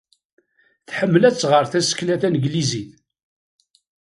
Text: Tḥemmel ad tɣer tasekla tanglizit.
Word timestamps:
Tḥemmel 0.87 1.23
ad 1.27 1.35
tɣer 1.37 1.65
tasekla 1.71 2.15
tanglizit. 2.21 2.91